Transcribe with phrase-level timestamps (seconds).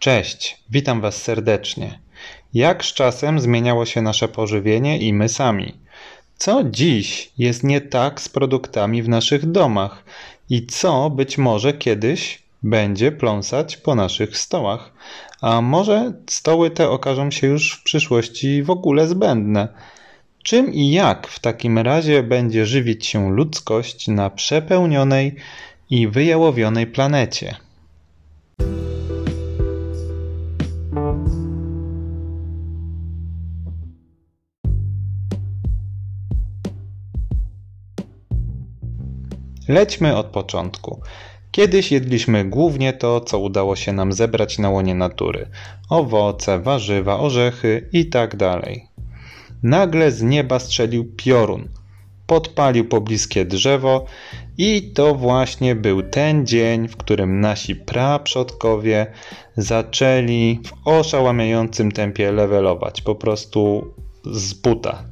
[0.00, 1.98] Cześć, witam Was serdecznie.
[2.54, 5.74] Jak z czasem zmieniało się nasze pożywienie i my sami?
[6.36, 10.04] Co dziś jest nie tak z produktami w naszych domach
[10.50, 14.92] i co być może kiedyś będzie pląsać po naszych stołach?
[15.40, 19.68] A może stoły te okażą się już w przyszłości w ogóle zbędne?
[20.42, 25.36] Czym i jak w takim razie będzie żywić się ludzkość na przepełnionej
[25.90, 27.56] i wyjałowionej planecie?
[39.70, 41.00] Lećmy od początku.
[41.50, 45.46] Kiedyś jedliśmy głównie to, co udało się nam zebrać na łonie natury:
[45.88, 48.36] owoce, warzywa, orzechy itd.
[48.38, 48.70] Tak
[49.62, 51.68] Nagle z nieba strzelił piorun,
[52.26, 54.06] podpalił pobliskie drzewo
[54.58, 59.06] i to właśnie był ten dzień, w którym nasi praprzodkowie
[59.56, 65.04] zaczęli w oszałamiającym tempie levelować, po prostu z buta.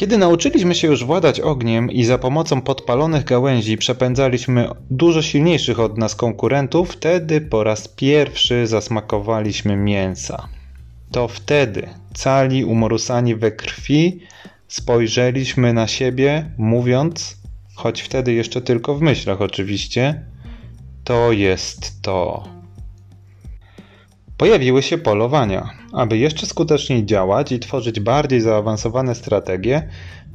[0.00, 5.98] Kiedy nauczyliśmy się już władać ogniem i za pomocą podpalonych gałęzi przepędzaliśmy dużo silniejszych od
[5.98, 10.48] nas konkurentów, wtedy po raz pierwszy zasmakowaliśmy mięsa.
[11.12, 14.20] To wtedy, cali umorusani we krwi,
[14.68, 17.36] spojrzeliśmy na siebie, mówiąc,
[17.74, 20.24] choć wtedy jeszcze tylko w myślach oczywiście,
[21.04, 22.59] to jest to.
[24.40, 25.70] Pojawiły się polowania.
[25.92, 29.88] Aby jeszcze skuteczniej działać i tworzyć bardziej zaawansowane strategie,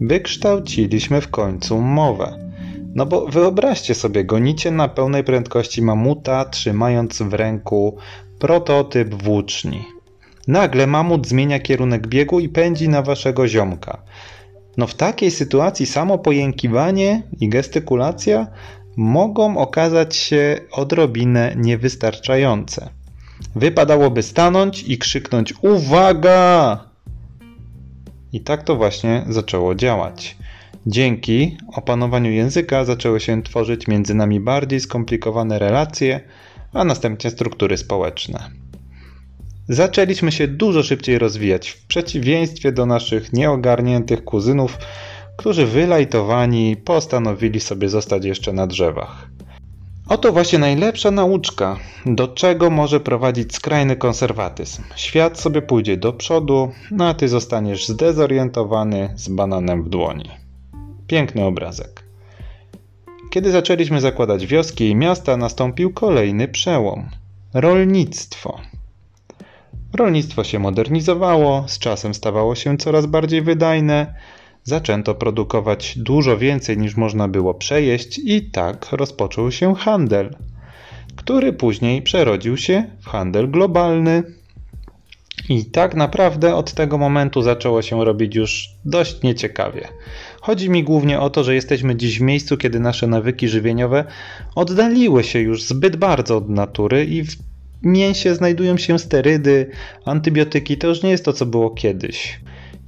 [0.00, 2.52] wykształciliśmy w końcu mowę.
[2.94, 7.96] No bo wyobraźcie sobie, gonicie na pełnej prędkości mamuta, trzymając w ręku
[8.38, 9.84] prototyp włóczni.
[10.48, 14.02] Nagle mamut zmienia kierunek biegu i pędzi na waszego ziomka.
[14.76, 18.46] No w takiej sytuacji samo pojękiwanie i gestykulacja
[18.96, 23.01] mogą okazać się odrobinę niewystarczające.
[23.54, 26.78] Wypadałoby stanąć i krzyknąć Uwaga!
[28.32, 30.36] I tak to właśnie zaczęło działać.
[30.86, 36.20] Dzięki opanowaniu języka zaczęły się tworzyć między nami bardziej skomplikowane relacje,
[36.72, 38.50] a następnie struktury społeczne.
[39.68, 44.78] Zaczęliśmy się dużo szybciej rozwijać, w przeciwieństwie do naszych nieogarniętych kuzynów,
[45.36, 49.28] którzy wylajtowani postanowili sobie zostać jeszcze na drzewach.
[50.12, 54.82] Oto właśnie najlepsza nauczka, do czego może prowadzić skrajny konserwatyzm.
[54.96, 60.30] Świat sobie pójdzie do przodu, no a ty zostaniesz zdezorientowany z bananem w dłoni.
[61.06, 62.04] Piękny obrazek.
[63.30, 67.08] Kiedy zaczęliśmy zakładać wioski i miasta, nastąpił kolejny przełom
[67.54, 68.60] rolnictwo.
[69.92, 74.14] Rolnictwo się modernizowało, z czasem stawało się coraz bardziej wydajne
[74.64, 80.34] Zaczęto produkować dużo więcej niż można było przejeść i tak rozpoczął się handel,
[81.16, 84.22] który później przerodził się w handel globalny.
[85.48, 89.88] I tak naprawdę od tego momentu zaczęło się robić już dość nieciekawie.
[90.40, 94.04] Chodzi mi głównie o to, że jesteśmy dziś w miejscu, kiedy nasze nawyki żywieniowe
[94.54, 97.36] oddaliły się już zbyt bardzo od natury i w
[97.82, 99.70] mięsie znajdują się sterydy,
[100.04, 100.78] antybiotyki.
[100.78, 102.40] To już nie jest to, co było kiedyś.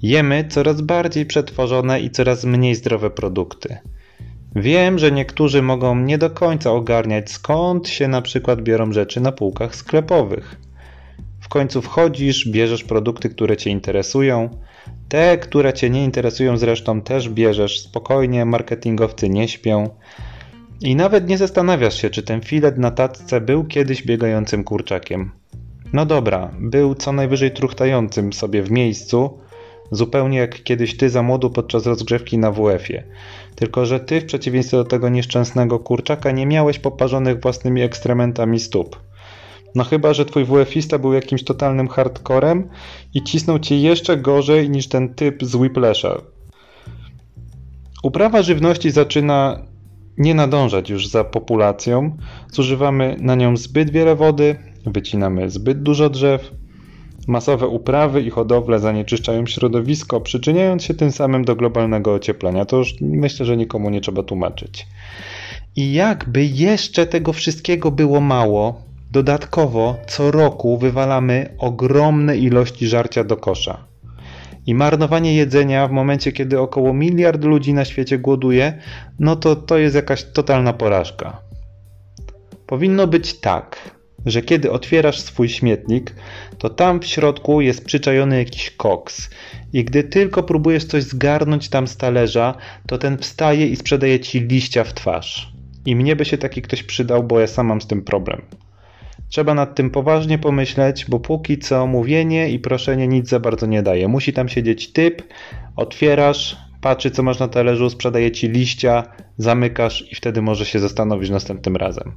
[0.04, 3.76] Jemy coraz bardziej przetworzone i coraz mniej zdrowe produkty.
[4.56, 9.32] Wiem, że niektórzy mogą nie do końca ogarniać skąd się na przykład biorą rzeczy na
[9.32, 10.60] półkach sklepowych.
[11.41, 14.50] W końcu wchodzisz, bierzesz produkty, które Cię interesują.
[15.09, 19.88] Te, które Cię nie interesują, zresztą też bierzesz spokojnie, marketingowcy nie śpią.
[20.81, 25.31] I nawet nie zastanawiasz się, czy ten filet na tacce był kiedyś biegającym kurczakiem.
[25.92, 29.44] No dobra, był co najwyżej truchtającym sobie w miejscu,
[29.91, 33.05] Zupełnie jak kiedyś ty za młodu podczas rozgrzewki na WF-ie.
[33.55, 39.00] Tylko, że ty w przeciwieństwie do tego nieszczęsnego kurczaka nie miałeś poparzonych własnymi ekstrementami stóp.
[39.75, 42.69] No chyba, że twój WF-ista był jakimś totalnym hardcorem
[43.15, 46.21] i cisnął cię jeszcze gorzej niż ten typ z Whiplasha.
[48.03, 49.66] Uprawa żywności zaczyna
[50.19, 52.16] nie nadążać już za populacją.
[52.53, 54.56] Zużywamy na nią zbyt wiele wody,
[54.87, 56.51] wycinamy zbyt dużo drzew,
[57.28, 62.65] Masowe uprawy i hodowle zanieczyszczają środowisko, przyczyniając się tym samym do globalnego ocieplenia.
[62.65, 64.86] To już myślę, że nikomu nie trzeba tłumaczyć.
[65.76, 68.82] I jakby jeszcze tego wszystkiego było mało,
[69.12, 73.86] dodatkowo co roku wywalamy ogromne ilości żarcia do kosza.
[74.66, 78.78] I marnowanie jedzenia w momencie, kiedy około miliard ludzi na świecie głoduje,
[79.18, 81.41] no to to jest jakaś totalna porażka.
[82.66, 83.91] Powinno być tak,
[84.26, 86.15] że kiedy otwierasz swój śmietnik,
[86.59, 89.30] to tam w środku jest przyczajony jakiś koks.
[89.72, 92.54] I gdy tylko próbujesz coś zgarnąć tam z talerza,
[92.86, 95.53] to ten wstaje i sprzedaje ci liścia w twarz.
[95.86, 98.42] I mnie by się taki ktoś przydał, bo ja sam mam z tym problem.
[99.28, 103.82] Trzeba nad tym poważnie pomyśleć, bo póki co mówienie i proszenie nic za bardzo nie
[103.82, 104.09] daje.
[104.09, 105.22] Musi tam siedzieć typ,
[105.77, 109.03] otwierasz, patrzy co masz na talerzu, sprzedaje ci liścia,
[109.38, 112.12] zamykasz i wtedy może się zastanowić następnym razem.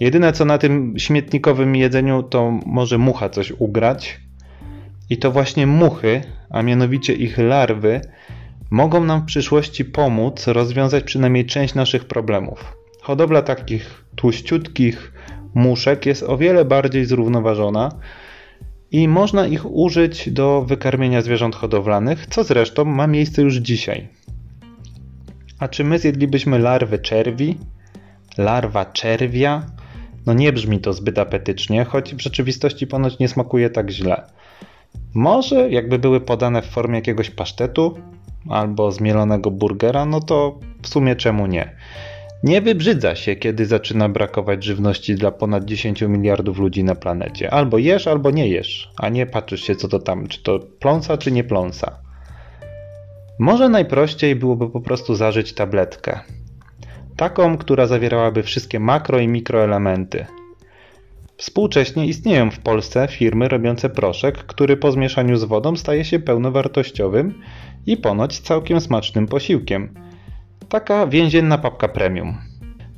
[0.00, 4.20] Jedyne co na tym śmietnikowym jedzeniu to może mucha coś ugrać.
[5.10, 8.00] I to właśnie muchy, a mianowicie ich larwy,
[8.70, 12.76] mogą nam w przyszłości pomóc rozwiązać przynajmniej część naszych problemów.
[13.02, 15.12] Hodowla takich tłuściutkich
[15.54, 17.88] muszek jest o wiele bardziej zrównoważona
[18.90, 24.08] i można ich użyć do wykarmienia zwierząt hodowlanych, co zresztą ma miejsce już dzisiaj.
[25.58, 27.58] A czy my zjedlibyśmy larwy czerwi?
[28.38, 29.66] Larwa czerwia?
[30.26, 34.22] No nie brzmi to zbyt apetycznie, choć w rzeczywistości ponoć nie smakuje tak źle.
[35.14, 37.98] Może jakby były podane w formie jakiegoś pasztetu
[38.48, 41.76] albo zmielonego burgera, no to w sumie czemu nie?
[42.42, 47.50] Nie wybrzydza się, kiedy zaczyna brakować żywności dla ponad 10 miliardów ludzi na planecie.
[47.50, 51.16] Albo jesz, albo nie jesz, a nie patrzysz się co to tam, czy to pląsa,
[51.18, 51.98] czy nie pląsa.
[53.38, 56.20] Może najprościej byłoby po prostu zażyć tabletkę.
[57.20, 60.26] Taką, która zawierałaby wszystkie makro i mikroelementy.
[61.36, 67.34] Współcześnie istnieją w Polsce firmy robiące proszek, który po zmieszaniu z wodą staje się pełnowartościowym
[67.86, 69.94] i ponoć całkiem smacznym posiłkiem.
[70.68, 72.38] Taka więzienna papka premium.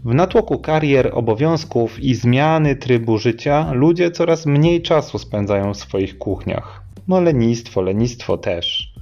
[0.04, 6.18] W natłoku karier, obowiązków i zmiany trybu życia ludzie coraz mniej czasu spędzają w swoich
[6.18, 6.82] kuchniach.
[7.08, 8.94] No lenistwo, lenistwo też.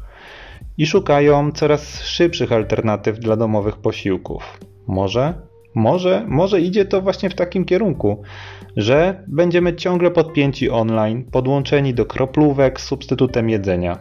[0.78, 4.60] I szukają coraz szybszych alternatyw dla domowych posiłków.
[4.90, 5.34] Może,
[5.74, 8.22] może, może idzie to właśnie w takim kierunku,
[8.76, 13.98] że będziemy ciągle podpięci online, podłączeni do kroplówek z substytutem jedzenia.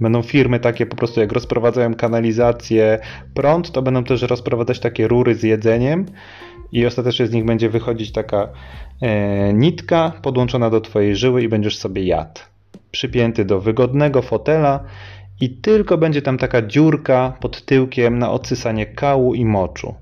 [0.00, 2.98] Będą firmy takie po prostu jak rozprowadzają kanalizację,
[3.34, 6.06] prąd, to będą też rozprowadzać takie rury z jedzeniem
[6.72, 8.48] i ostatecznie z nich będzie wychodzić taka
[9.02, 12.40] e, nitka podłączona do twojej żyły i będziesz sobie jadł.
[12.90, 14.84] Przypięty do wygodnego fotela
[15.40, 19.94] i tylko będzie tam taka dziurka pod tyłkiem na odsysanie kału i moczu.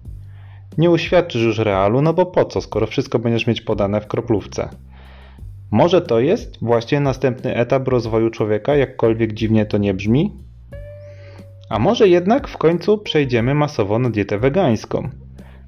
[0.78, 4.68] Nie uświadczysz już realu, no bo po co, skoro wszystko będziesz mieć podane w kroplówce.
[5.70, 10.32] Może to jest właśnie następny etap rozwoju człowieka, jakkolwiek dziwnie to nie brzmi?
[11.70, 15.08] A może jednak w końcu przejdziemy masowo na dietę wegańską?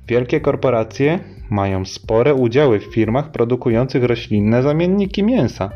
[0.08, 1.18] Wielkie korporacje
[1.50, 5.70] mają spore udziały w firmach produkujących roślinne zamienniki mięsa.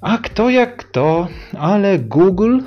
[0.00, 2.58] A kto jak kto, ale Google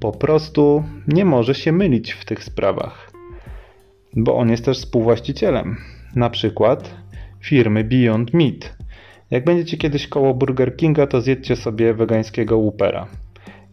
[0.00, 3.11] po prostu nie może się mylić w tych sprawach.
[4.16, 5.76] Bo on jest też współwłaścicielem,
[6.16, 6.94] na przykład
[7.40, 8.76] firmy Beyond Meat,
[9.30, 13.06] jak będziecie kiedyś koło Burger Kinga, to zjedźcie sobie wegańskiego Whoopera.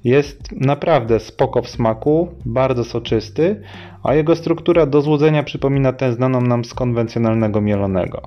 [0.03, 3.62] Jest naprawdę spoko w smaku, bardzo soczysty,
[4.03, 8.21] a jego struktura do złudzenia przypomina tę znaną nam z konwencjonalnego mielonego.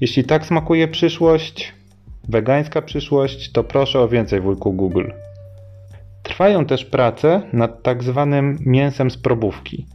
[0.00, 1.74] Jeśli tak smakuje przyszłość,
[2.28, 5.10] wegańska przyszłość, to proszę o więcej wujku Google.
[6.22, 9.86] Trwają też prace nad tak zwanym mięsem z probówki,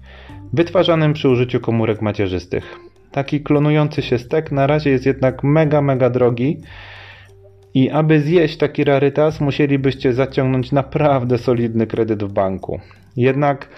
[0.53, 2.80] wytwarzanym przy użyciu komórek macierzystych.
[3.12, 6.57] Taki klonujący się stek na razie jest jednak mega, mega drogi.
[7.74, 12.80] I aby zjeść taki rarytas, musielibyście zaciągnąć naprawdę solidny kredyt w banku.
[13.18, 13.69] Jednak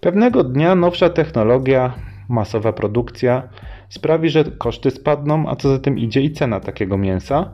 [0.00, 1.94] pewnego dnia nowsza technologia,
[2.28, 3.42] masowa produkcja
[3.88, 7.50] sprawi, że koszty spadną, a co za tym idzie i cena takiego mięsa.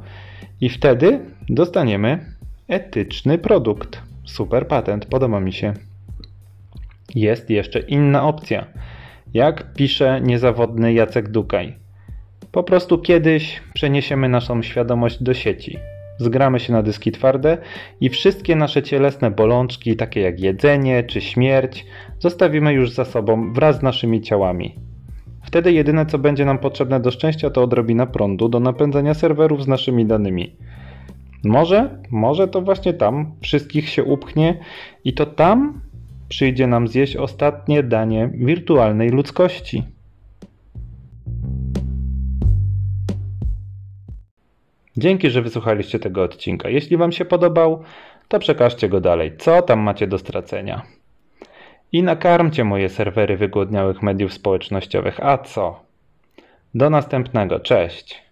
[0.60, 2.26] I wtedy dostaniemy
[2.68, 4.02] etyczny produkt.
[4.24, 5.74] Super patent, podoba mi się.
[7.14, 8.66] Jest jeszcze inna opcja
[9.34, 11.74] jak pisze niezawodny Jacek Dukaj.
[12.52, 15.78] Po prostu kiedyś przeniesiemy naszą świadomość do sieci.
[16.18, 17.58] Zgramy się na dyski twarde
[18.00, 21.86] i wszystkie nasze cielesne bolączki, takie jak jedzenie czy śmierć,
[22.18, 24.74] zostawimy już za sobą wraz z naszymi ciałami.
[25.42, 29.68] Wtedy jedyne co będzie nam potrzebne do szczęścia to odrobina prądu do napędzania serwerów z
[29.68, 30.56] naszymi danymi.
[31.44, 34.58] Może, może to właśnie tam wszystkich się upchnie
[35.04, 35.80] i to tam
[36.34, 39.82] przyjdzie nam zjeść ostatnie danie wirtualnej ludzkości.
[44.96, 46.68] Dzięki, że wysłuchaliście tego odcinka.
[46.68, 47.82] Jeśli Wam się podobał,
[48.28, 49.36] to przekażcie go dalej.
[49.36, 50.82] Co tam macie do stracenia?
[51.92, 55.20] I nakarmcie moje serwery wygłodniałych mediów społecznościowych.
[55.20, 55.80] A co?
[56.74, 57.60] Do następnego.
[57.60, 58.23] Cześć.